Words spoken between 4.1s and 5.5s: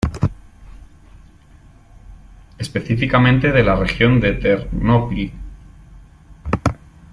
de Ternópil.